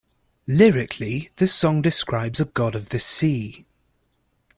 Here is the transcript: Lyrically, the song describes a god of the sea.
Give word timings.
Lyrically, 0.47 1.29
the 1.35 1.45
song 1.47 1.83
describes 1.83 2.39
a 2.39 2.45
god 2.45 2.73
of 2.73 2.89
the 2.89 2.97
sea. 2.97 3.67